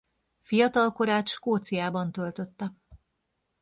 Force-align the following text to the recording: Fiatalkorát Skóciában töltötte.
Fiatalkorát 0.39 1.27
Skóciában 1.27 2.11
töltötte. 2.11 2.73